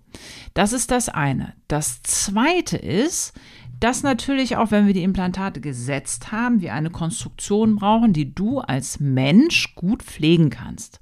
das 0.55 0.73
ist 0.73 0.89
das 0.89 1.09
eine. 1.09 1.53
Das 1.67 2.01
zweite 2.01 2.77
ist, 2.77 3.33
dass 3.79 4.03
natürlich 4.03 4.57
auch, 4.57 4.71
wenn 4.71 4.87
wir 4.87 4.93
die 4.93 5.03
Implantate 5.03 5.61
gesetzt 5.61 6.31
haben, 6.31 6.61
wir 6.61 6.73
eine 6.73 6.89
Konstruktion 6.89 7.75
brauchen, 7.75 8.11
die 8.11 8.33
du 8.33 8.59
als 8.59 8.99
Mensch 8.99 9.75
gut 9.75 10.03
pflegen 10.03 10.49
kannst. 10.49 10.99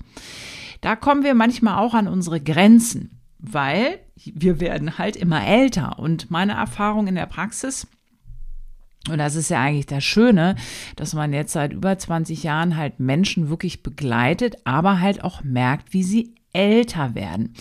Da 0.81 0.96
kommen 0.96 1.24
wir 1.24 1.34
manchmal 1.34 1.79
auch 1.79 1.93
an 1.93 2.07
unsere 2.07 2.39
Grenzen, 2.39 3.19
weil 3.39 4.00
wir 4.15 4.60
werden 4.60 4.98
halt 4.98 5.15
immer 5.15 5.46
älter. 5.46 5.98
Und 5.98 6.29
meine 6.29 6.53
Erfahrung 6.53 7.07
in 7.07 7.15
der 7.15 7.25
Praxis 7.25 7.88
und 9.10 9.18
das 9.18 9.36
ist 9.36 9.50
ja 9.50 9.62
eigentlich 9.62 9.86
das 9.86 10.04
Schöne, 10.04 10.56
dass 10.96 11.14
man 11.14 11.34
jetzt 11.34 11.54
seit 11.54 11.74
über 11.74 11.98
20 11.98 12.44
Jahren 12.44 12.78
halt 12.78 13.00
Menschen 13.00 13.50
wirklich 13.50 13.84
begleitet, 13.84 14.56
aber 14.64 15.00
halt 15.00 15.24
auch 15.24 15.44
merkt, 15.44 15.94
wie 15.94 16.04
sie 16.04 16.36
älter 16.54 17.16
werden. 17.16 17.54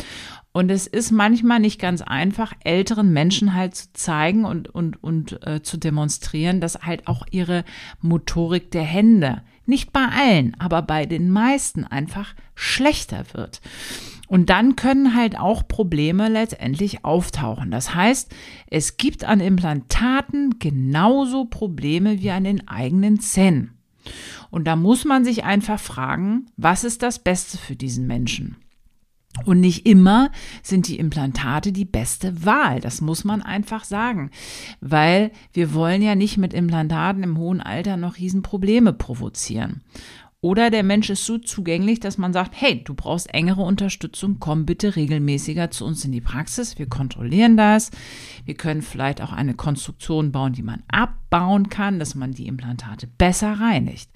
Und 0.53 0.71
es 0.71 0.87
ist 0.87 1.11
manchmal 1.11 1.61
nicht 1.61 1.79
ganz 1.79 2.01
einfach, 2.01 2.55
älteren 2.65 3.13
Menschen 3.13 3.53
halt 3.53 3.75
zu 3.75 3.93
zeigen 3.93 4.47
und, 4.47 4.75
und, 4.75 5.03
und 5.03 5.47
äh, 5.47 5.63
zu 5.63 5.77
demonstrieren, 5.77 6.63
dass 6.63 6.81
halt 6.81 7.09
auch 7.09 7.27
ihre 7.31 7.63
Motorik 8.01 8.71
der 8.71 8.85
Hände, 8.85 9.43
nicht 9.67 9.93
bei 9.93 10.05
allen, 10.05 10.55
aber 10.59 10.83
bei 10.83 11.07
den 11.07 11.31
meisten 11.31 11.85
einfach 11.85 12.35
schlechter 12.55 13.25
wird. 13.33 13.61
Und 14.29 14.51
dann 14.51 14.75
können 14.75 15.15
halt 15.15 15.39
auch 15.39 15.69
Probleme 15.69 16.29
letztendlich 16.29 17.05
auftauchen. 17.05 17.71
Das 17.71 17.95
heißt, 17.95 18.35
es 18.69 18.97
gibt 18.97 19.25
an 19.25 19.41
Implantaten 19.41 20.59
genauso 20.59 21.45
Probleme 21.45 22.21
wie 22.21 22.31
an 22.31 22.45
den 22.45 22.67
eigenen 22.67 23.21
Zähnen. 23.21 23.79
Und 24.51 24.65
da 24.65 24.77
muss 24.77 25.05
man 25.05 25.25
sich 25.25 25.45
einfach 25.45 25.79
fragen, 25.79 26.47
was 26.57 26.85
ist 26.85 27.03
das 27.03 27.19
Beste 27.19 27.59
für 27.59 27.77
diesen 27.77 28.07
Menschen? 28.07 28.57
Und 29.45 29.61
nicht 29.61 29.87
immer 29.87 30.31
sind 30.63 30.89
die 30.89 30.99
Implantate 30.99 31.73
die 31.73 31.85
beste 31.85 32.45
Wahl. 32.45 32.81
Das 32.81 33.01
muss 33.01 33.25
man 33.25 33.43
einfach 33.43 33.85
sagen. 33.85 34.31
Weil 34.81 35.31
wir 35.53 35.75
wollen 35.75 36.03
ja 36.03 36.15
nicht 36.15 36.39
mit 36.39 36.55
Implantaten 36.55 37.23
im 37.23 37.39
hohen 37.39 37.61
Alter 37.61 37.97
noch 37.97 38.17
Riesenprobleme 38.17 38.93
provozieren. 38.93 39.83
Oder 40.47 40.71
der 40.71 40.85
Mensch 40.85 41.11
ist 41.11 41.27
so 41.27 41.39
zugänglich, 41.39 41.99
dass 41.99 42.19
man 42.19 42.33
sagt, 42.33 42.53
hey, 42.55 42.81
du 42.85 42.95
brauchst 42.95 43.35
engere 43.35 43.63
Unterstützung, 43.63 44.37
komm 44.39 44.65
bitte 44.65 44.95
regelmäßiger 44.95 45.73
zu 45.73 45.85
uns 45.85 46.05
in 46.05 46.13
die 46.13 46.21
Praxis. 46.21 46.79
Wir 46.79 46.89
kontrollieren 46.89 47.57
das. 47.57 47.91
Wir 48.45 48.55
können 48.55 48.83
vielleicht 48.83 49.21
auch 49.21 49.33
eine 49.33 49.55
Konstruktion 49.55 50.31
bauen, 50.31 50.53
die 50.53 50.63
man 50.63 50.85
abbauen 50.87 51.69
kann, 51.69 51.99
dass 51.99 52.15
man 52.15 52.31
die 52.31 52.47
Implantate 52.47 53.09
besser 53.09 53.55
reinigt. 53.55 54.09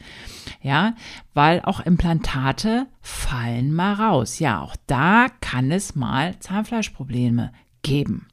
Ja, 0.63 0.95
weil 1.35 1.63
auch 1.63 1.81
Implantate 1.81 2.87
fallen 3.01 3.75
mal 3.75 3.95
raus. 3.95 4.39
Ja, 4.39 4.61
auch 4.61 4.77
da 4.87 5.27
kann 5.41 5.73
es 5.73 5.97
mal 5.97 6.39
Zahnfleischprobleme 6.39 7.51
geben. 7.83 8.29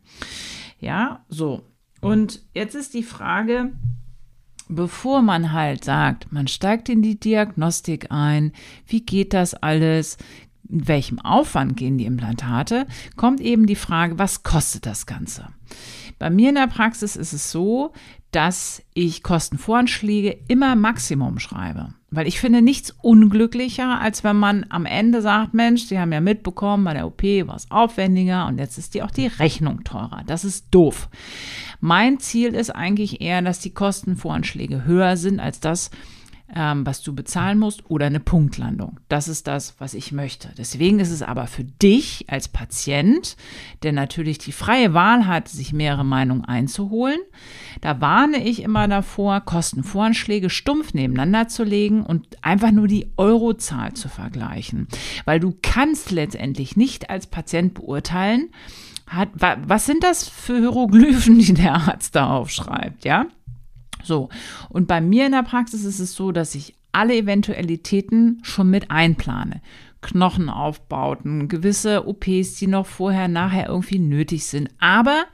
Ja, 0.80 1.26
so. 1.30 1.64
Und 2.00 2.44
jetzt 2.54 2.76
ist 2.76 2.94
die 2.94 3.02
Frage, 3.02 3.72
bevor 4.70 5.22
man 5.22 5.54
halt 5.54 5.84
sagt, 5.84 6.32
man 6.32 6.48
steigt 6.48 6.90
in 6.90 7.02
die 7.02 7.20
Diagnostik 7.20 8.12
ein, 8.12 8.52
wie 8.86 9.02
geht 9.02 9.34
das 9.34 9.54
alles, 9.54 10.18
in 10.70 10.88
welchem 10.88 11.20
Aufwand 11.20 11.78
gehen 11.78 11.98
die 11.98 12.06
Implantate, 12.06 12.88
kommt 13.16 13.40
eben 13.40 13.66
die 13.66 13.76
Frage, 13.76 14.20
was 14.20 14.44
kostet 14.44 14.86
das 14.86 15.06
Ganze? 15.06 15.48
Bei 16.20 16.30
mir 16.30 16.50
in 16.50 16.56
der 16.56 16.68
Praxis 16.68 17.16
ist 17.16 17.34
es 17.34 17.52
so, 17.52 17.94
dass 18.32 18.82
ich 18.94 19.24
Kostenvoranschläge 19.24 20.38
immer 20.48 20.76
Maximum 20.76 21.40
schreibe. 21.40 21.94
Weil 22.10 22.28
ich 22.28 22.40
finde 22.40 22.62
nichts 22.62 22.96
unglücklicher, 23.02 24.00
als 24.00 24.24
wenn 24.24 24.38
man 24.38 24.66
am 24.70 24.86
Ende 24.86 25.22
sagt, 25.22 25.54
Mensch, 25.54 25.84
Sie 25.84 26.00
haben 26.00 26.14
ja 26.14 26.22
mitbekommen, 26.22 26.86
bei 26.86 26.94
der 26.94 27.06
OP 27.06 27.22
war 27.24 27.56
es 27.56 27.70
aufwendiger 27.70 28.48
und 28.48 28.60
jetzt 28.60 28.78
ist 28.78 28.94
die 28.94 29.04
auch 29.04 29.12
die 29.12 29.28
Rechnung 29.28 29.84
teurer. 29.84 30.24
Das 30.26 30.46
ist 30.46 30.68
doof. 30.72 31.10
Mein 31.82 32.20
Ziel 32.20 32.56
ist 32.56 32.70
eigentlich 32.70 33.20
eher, 33.20 33.42
dass 33.42 33.60
die 33.60 33.74
Kostenvoranschläge 33.74 34.86
höher 34.86 35.18
sind 35.18 35.42
als 35.42 35.60
das, 35.60 35.92
ähm, 36.56 36.86
was 36.86 37.02
du 37.02 37.14
bezahlen 37.14 37.60
musst 37.60 37.90
oder 37.90 38.06
eine 38.06 38.20
Punktlandung. 38.20 39.00
Das 39.10 39.28
ist 39.28 39.48
das, 39.48 39.76
was 39.80 39.94
ich 39.94 40.12
möchte. 40.12 40.50
Deswegen 40.58 41.00
ist 41.00 41.12
es 41.12 41.22
aber 41.22 41.48
für 41.48 41.64
dich 41.64 42.26
als 42.30 42.48
Patient, 42.48 43.36
der 43.84 43.92
natürlich 43.92 44.38
die 44.38 44.52
freie 44.52 44.94
Wahl 44.94 45.28
hat, 45.28 45.50
sich 45.50 45.74
mehrere 45.74 46.06
Meinungen 46.06 46.46
einzuholen, 46.46 47.20
da 47.82 48.00
warne 48.02 48.44
ich 48.48 48.64
immer 48.64 48.88
davor, 48.88 49.42
Kostenvoranschläge 49.42 50.50
stumpf 50.50 50.94
nebeneinander 50.94 51.48
zu 51.48 51.64
legen 51.64 52.04
und 52.04 52.26
einfach 52.42 52.72
nur 52.72 52.88
die 52.88 53.12
Eurozahl 53.18 53.94
zu 53.94 54.08
vergleichen. 54.08 54.88
Weil 55.26 55.40
du 55.40 55.54
kannst 55.62 56.12
letztendlich 56.12 56.78
nicht 56.78 57.10
als 57.10 57.28
Patient 57.28 57.74
beurteilen, 57.74 58.50
hat, 59.08 59.30
was 59.36 59.86
sind 59.86 60.04
das 60.04 60.28
für 60.28 60.58
Hieroglyphen, 60.58 61.40
die 61.40 61.54
der 61.54 61.76
Arzt 61.76 62.16
da 62.16 62.36
aufschreibt, 62.36 63.06
ja? 63.06 63.28
So, 64.04 64.30
und 64.70 64.88
bei 64.88 65.02
mir 65.02 65.26
in 65.26 65.32
der 65.32 65.44
Praxis 65.44 65.84
ist 65.84 66.00
es 66.00 66.14
so, 66.16 66.32
dass 66.32 66.56
ich 66.56 66.76
alle 66.92 67.16
Eventualitäten 67.16 68.40
schon 68.44 68.70
mit 68.70 68.90
einplane. 68.90 69.62
Knochenaufbauten, 70.02 71.48
gewisse 71.48 72.08
OPs, 72.08 72.56
die 72.56 72.68
noch 72.68 72.86
vorher, 72.86 73.28
nachher 73.28 73.68
irgendwie 73.68 74.00
nötig 74.00 74.46
sind. 74.46 74.70
Aber, 74.80 75.26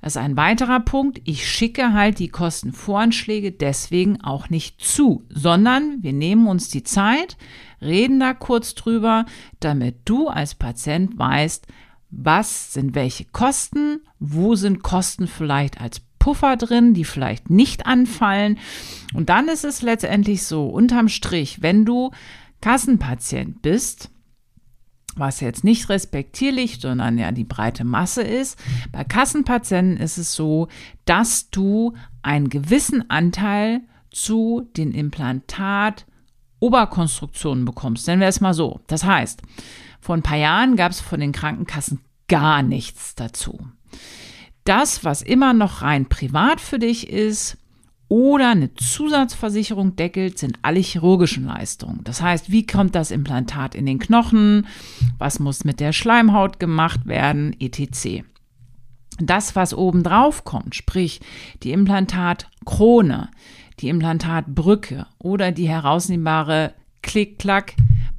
das 0.00 0.16
ist 0.16 0.22
ein 0.22 0.36
weiterer 0.36 0.80
Punkt, 0.80 1.20
ich 1.24 1.48
schicke 1.48 1.92
halt 1.94 2.18
die 2.18 2.28
Kostenvoranschläge 2.28 3.52
deswegen 3.52 4.20
auch 4.20 4.50
nicht 4.50 4.82
zu, 4.82 5.24
sondern 5.30 6.02
wir 6.02 6.12
nehmen 6.12 6.46
uns 6.46 6.68
die 6.68 6.82
Zeit, 6.82 7.36
reden 7.80 8.20
da 8.20 8.34
kurz 8.34 8.74
drüber, 8.74 9.24
damit 9.60 9.96
du 10.04 10.28
als 10.28 10.54
Patient 10.54 11.18
weißt, 11.18 11.66
was 12.10 12.72
sind 12.72 12.94
welche 12.94 13.24
Kosten, 13.24 14.00
wo 14.18 14.54
sind 14.54 14.82
Kosten 14.82 15.26
vielleicht 15.26 15.80
als 15.80 16.00
Puffer 16.24 16.56
drin, 16.56 16.94
die 16.94 17.04
vielleicht 17.04 17.50
nicht 17.50 17.84
anfallen. 17.84 18.58
Und 19.12 19.28
dann 19.28 19.46
ist 19.46 19.62
es 19.62 19.82
letztendlich 19.82 20.44
so, 20.44 20.68
unterm 20.68 21.10
Strich, 21.10 21.60
wenn 21.60 21.84
du 21.84 22.12
Kassenpatient 22.62 23.60
bist, 23.60 24.08
was 25.16 25.40
jetzt 25.40 25.64
nicht 25.64 25.90
respektierlich, 25.90 26.80
sondern 26.80 27.18
ja 27.18 27.30
die 27.30 27.44
breite 27.44 27.84
Masse 27.84 28.22
ist. 28.22 28.58
Bei 28.90 29.04
Kassenpatienten 29.04 29.98
ist 29.98 30.16
es 30.16 30.34
so, 30.34 30.68
dass 31.04 31.50
du 31.50 31.92
einen 32.22 32.48
gewissen 32.48 33.10
Anteil 33.10 33.82
zu 34.10 34.66
den 34.78 34.92
Implantat 34.92 36.06
Oberkonstruktionen 36.58 37.66
bekommst. 37.66 38.06
Nennen 38.06 38.22
wir 38.22 38.28
es 38.28 38.40
mal 38.40 38.54
so. 38.54 38.80
Das 38.86 39.04
heißt, 39.04 39.42
vor 40.00 40.16
ein 40.16 40.22
paar 40.22 40.38
Jahren 40.38 40.76
gab 40.76 40.90
es 40.90 41.02
von 41.02 41.20
den 41.20 41.32
Krankenkassen 41.32 42.00
gar 42.28 42.62
nichts 42.62 43.14
dazu. 43.14 43.58
Das, 44.64 45.04
was 45.04 45.22
immer 45.22 45.52
noch 45.52 45.82
rein 45.82 46.06
privat 46.06 46.60
für 46.60 46.78
dich 46.78 47.08
ist, 47.08 47.58
oder 48.08 48.50
eine 48.50 48.74
Zusatzversicherung 48.74 49.96
deckelt, 49.96 50.38
sind 50.38 50.58
alle 50.62 50.80
chirurgischen 50.80 51.46
Leistungen. 51.46 52.00
Das 52.04 52.20
heißt, 52.22 52.50
wie 52.50 52.66
kommt 52.66 52.94
das 52.94 53.10
Implantat 53.10 53.74
in 53.74 53.86
den 53.86 53.98
Knochen? 53.98 54.66
Was 55.18 55.40
muss 55.40 55.64
mit 55.64 55.80
der 55.80 55.92
Schleimhaut 55.92 56.60
gemacht 56.60 57.06
werden? 57.06 57.56
etc. 57.58 58.24
Das, 59.18 59.56
was 59.56 59.74
oben 59.74 60.02
drauf 60.02 60.44
kommt, 60.44 60.74
sprich 60.74 61.20
die 61.62 61.72
Implantatkrone, 61.72 63.30
die 63.80 63.88
Implantatbrücke 63.88 65.06
oder 65.18 65.50
die 65.50 65.68
herausnehmbare 65.68 66.74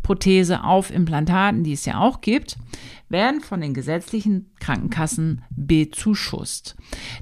Klick-Klack-Prothese 0.05 0.63
auf 0.63 0.91
Implantaten, 0.91 1.63
die 1.63 1.73
es 1.73 1.85
ja 1.85 1.99
auch 1.99 2.21
gibt, 2.21 2.57
werden 3.09 3.41
von 3.41 3.61
den 3.61 3.73
gesetzlichen 3.73 4.51
Krankenkassen 4.59 5.43
bezuschusst. 5.49 6.75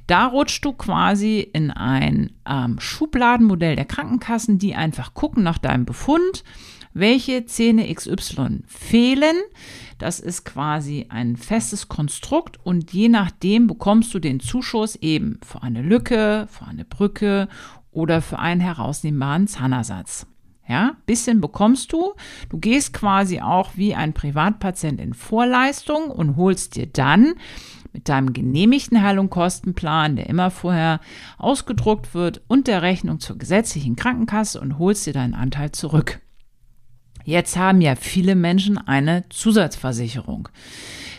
Da 0.07 0.27
rutschst 0.27 0.63
du 0.65 0.73
quasi 0.73 1.39
in 1.39 1.71
ein 1.71 2.31
ähm, 2.47 2.79
Schubladenmodell 2.79 3.75
der 3.75 3.85
Krankenkassen, 3.85 4.59
die 4.59 4.75
einfach 4.75 5.13
gucken 5.13 5.43
nach 5.43 5.57
deinem 5.57 5.85
Befund, 5.85 6.43
welche 6.93 7.45
Zähne 7.45 7.93
XY 7.93 8.63
fehlen. 8.67 9.35
Das 9.97 10.19
ist 10.19 10.45
quasi 10.45 11.07
ein 11.09 11.37
festes 11.37 11.87
Konstrukt 11.87 12.59
und 12.63 12.91
je 12.91 13.09
nachdem 13.09 13.67
bekommst 13.67 14.13
du 14.13 14.19
den 14.19 14.39
Zuschuss 14.39 14.95
eben 14.97 15.39
für 15.45 15.63
eine 15.63 15.81
Lücke, 15.81 16.47
für 16.51 16.65
eine 16.65 16.85
Brücke 16.85 17.47
oder 17.91 18.21
für 18.21 18.39
einen 18.39 18.61
herausnehmbaren 18.61 19.47
Zahnersatz. 19.47 20.27
Ja, 20.67 20.96
bisschen 21.05 21.41
bekommst 21.41 21.91
du. 21.91 22.13
Du 22.50 22.58
gehst 22.58 22.93
quasi 22.93 23.41
auch 23.41 23.72
wie 23.75 23.96
ein 23.96 24.13
Privatpatient 24.13 25.01
in 25.01 25.13
Vorleistung 25.13 26.10
und 26.10 26.38
holst 26.38 26.75
dir 26.75 26.88
dann 26.88 27.34
mit 27.91 28.10
deinem 28.10 28.34
genehmigten 28.34 29.01
Heil- 29.01 29.20
und 29.20 29.29
Kostenplan, 29.29 30.15
der 30.15 30.27
immer 30.27 30.51
vorher 30.51 31.00
ausgedruckt 31.38 32.13
wird, 32.13 32.41
und 32.48 32.67
der 32.67 32.82
Rechnung 32.82 33.20
zur 33.20 33.38
gesetzlichen 33.38 33.96
Krankenkasse 33.96 34.60
und 34.60 34.79
holst 34.79 35.05
dir 35.05 35.13
deinen 35.13 35.36
Anteil 35.36 35.72
zurück. 35.72 36.20
Jetzt 37.25 37.55
haben 37.55 37.82
ja 37.82 37.96
viele 37.96 38.36
Menschen 38.36 38.77
eine 38.77 39.27
Zusatzversicherung. 39.29 40.50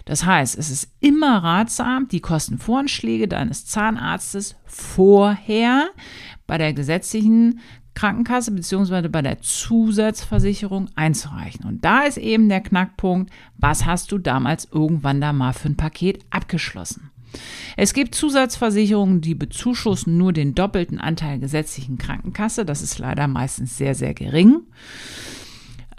Das 0.04 0.26
heißt, 0.26 0.58
es 0.58 0.70
ist 0.70 0.88
immer 1.00 1.42
ratsam, 1.42 2.08
die 2.08 2.20
Kostenvoranschläge 2.20 3.26
deines 3.26 3.64
Zahnarztes 3.64 4.56
vorher 4.66 5.88
bei 6.46 6.58
der 6.58 6.74
gesetzlichen 6.74 7.60
Krankenkasse 7.94 8.52
bzw. 8.52 9.08
bei 9.08 9.22
der 9.22 9.40
Zusatzversicherung 9.40 10.88
einzureichen. 10.94 11.64
Und 11.64 11.84
da 11.84 12.02
ist 12.02 12.18
eben 12.18 12.48
der 12.48 12.60
Knackpunkt, 12.60 13.32
was 13.56 13.86
hast 13.86 14.12
du 14.12 14.18
damals 14.18 14.68
irgendwann 14.70 15.20
da 15.20 15.32
mal 15.32 15.52
für 15.52 15.68
ein 15.68 15.76
Paket 15.76 16.24
abgeschlossen? 16.30 17.10
Es 17.76 17.94
gibt 17.94 18.14
Zusatzversicherungen, 18.14 19.20
die 19.20 19.34
bezuschussen 19.34 20.16
nur 20.16 20.32
den 20.32 20.54
doppelten 20.54 21.00
Anteil 21.00 21.38
gesetzlichen 21.38 21.98
Krankenkasse. 21.98 22.64
Das 22.64 22.82
ist 22.82 22.98
leider 22.98 23.26
meistens 23.26 23.76
sehr, 23.76 23.94
sehr 23.94 24.14
gering. 24.14 24.60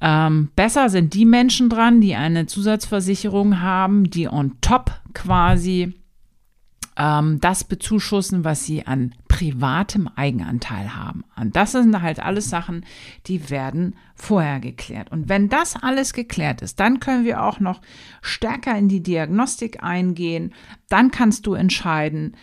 Ähm, 0.02 0.50
besser 0.56 0.90
sind 0.90 1.14
die 1.14 1.26
Menschen 1.26 1.70
dran, 1.70 2.02
die 2.02 2.16
eine 2.16 2.46
Zusatzversicherung 2.46 3.62
haben, 3.62 4.10
die 4.10 4.28
on 4.28 4.54
top 4.62 4.92
quasi 5.14 5.94
ähm, 6.98 7.40
das 7.42 7.64
bezuschussen, 7.64 8.44
was 8.44 8.66
sie 8.66 8.88
an 8.88 9.14
privatem 9.28 10.08
Eigenanteil 10.16 10.96
haben. 10.96 11.26
Und 11.40 11.56
das 11.56 11.74
sind 11.74 12.02
halt 12.02 12.20
alles 12.20 12.50
Sachen, 12.50 12.86
die 13.28 13.50
werden 13.50 13.96
vorher 14.16 14.60
geklärt. 14.60 15.12
Und 15.12 15.28
wenn 15.28 15.50
das 15.50 15.76
alles 15.76 16.14
geklärt 16.14 16.62
ist, 16.62 16.80
dann 16.80 17.00
können 17.00 17.26
wir 17.26 17.44
auch 17.44 17.60
noch 17.60 17.82
stärker 18.22 18.78
in 18.78 18.88
die 18.88 19.04
Diagnostik 19.04 19.84
eingehen. 19.84 20.54
Dann 20.90 21.12
kannst 21.12 21.48
du 21.48 21.54
entscheiden, 21.54 22.36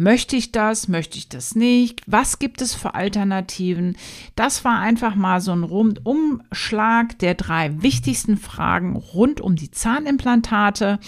Möchte 0.00 0.36
ich 0.36 0.52
das? 0.52 0.86
Möchte 0.86 1.18
ich 1.18 1.28
das 1.28 1.56
nicht? 1.56 2.02
Was 2.06 2.38
gibt 2.38 2.62
es 2.62 2.72
für 2.72 2.94
Alternativen? 2.94 3.96
Das 4.36 4.64
war 4.64 4.78
einfach 4.78 5.16
mal 5.16 5.40
so 5.40 5.50
ein 5.50 5.64
Rundumschlag 5.64 7.18
der 7.18 7.34
drei 7.34 7.82
wichtigsten 7.82 8.36
Fragen 8.36 8.94
rund 8.94 9.40
um 9.40 9.56
die 9.56 9.72
Zahnimplantate. 9.72 11.00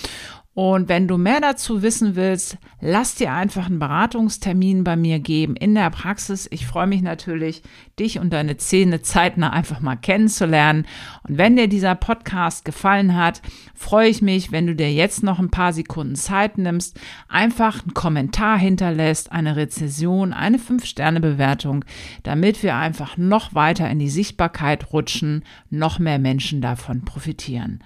Und 0.62 0.90
wenn 0.90 1.08
du 1.08 1.16
mehr 1.16 1.40
dazu 1.40 1.80
wissen 1.80 2.16
willst, 2.16 2.58
lass 2.82 3.14
dir 3.14 3.32
einfach 3.32 3.64
einen 3.64 3.78
Beratungstermin 3.78 4.84
bei 4.84 4.94
mir 4.94 5.18
geben 5.18 5.56
in 5.56 5.74
der 5.74 5.88
Praxis. 5.88 6.46
Ich 6.50 6.66
freue 6.66 6.86
mich 6.86 7.00
natürlich, 7.00 7.62
dich 7.98 8.18
und 8.18 8.30
deine 8.30 8.58
Zähne 8.58 9.00
zeitnah 9.00 9.54
einfach 9.54 9.80
mal 9.80 9.96
kennenzulernen. 9.96 10.84
Und 11.26 11.38
wenn 11.38 11.56
dir 11.56 11.66
dieser 11.66 11.94
Podcast 11.94 12.66
gefallen 12.66 13.16
hat, 13.16 13.40
freue 13.74 14.10
ich 14.10 14.20
mich, 14.20 14.52
wenn 14.52 14.66
du 14.66 14.76
dir 14.76 14.92
jetzt 14.92 15.22
noch 15.22 15.38
ein 15.38 15.50
paar 15.50 15.72
Sekunden 15.72 16.14
Zeit 16.14 16.58
nimmst, 16.58 17.00
einfach 17.26 17.82
einen 17.82 17.94
Kommentar 17.94 18.58
hinterlässt, 18.58 19.32
eine 19.32 19.56
Rezession, 19.56 20.34
eine 20.34 20.58
5-Sterne-Bewertung, 20.58 21.86
damit 22.22 22.62
wir 22.62 22.76
einfach 22.76 23.16
noch 23.16 23.54
weiter 23.54 23.88
in 23.88 23.98
die 23.98 24.10
Sichtbarkeit 24.10 24.92
rutschen, 24.92 25.42
noch 25.70 25.98
mehr 25.98 26.18
Menschen 26.18 26.60
davon 26.60 27.06
profitieren. 27.06 27.82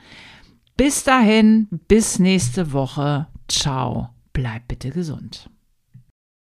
Bis 0.76 1.04
dahin, 1.04 1.68
bis 1.88 2.18
nächste 2.18 2.72
Woche. 2.72 3.28
Ciao. 3.48 4.10
Bleib 4.32 4.66
bitte 4.66 4.90
gesund. 4.90 5.48